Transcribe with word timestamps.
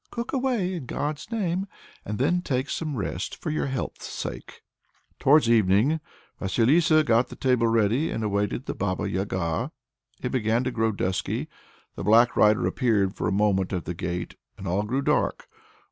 "Cook 0.09 0.33
away, 0.33 0.73
in 0.73 0.87
God's 0.87 1.29
name, 1.29 1.67
and 2.05 2.17
then 2.17 2.41
take 2.41 2.71
some 2.71 2.95
rest 2.97 3.35
for 3.39 3.51
your 3.51 3.67
health's 3.67 4.07
sake!" 4.07 4.63
Towards 5.19 5.47
evening 5.47 5.99
Vasilissa 6.39 7.03
got 7.03 7.27
the 7.29 7.35
table 7.35 7.67
ready, 7.67 8.09
and 8.09 8.23
awaited 8.23 8.65
the 8.65 8.73
Baba 8.73 9.07
Yaga. 9.07 9.71
It 10.19 10.29
began 10.31 10.63
to 10.63 10.71
grow 10.71 10.91
dusky; 10.91 11.49
the 11.93 12.03
black 12.03 12.35
rider 12.35 12.65
appeared 12.65 13.13
for 13.15 13.27
a 13.27 13.31
moment 13.31 13.73
at 13.73 13.85
the 13.85 13.93
gate, 13.93 14.33
and 14.57 14.67
all 14.67 14.81
grew 14.81 15.03
dark. 15.03 15.45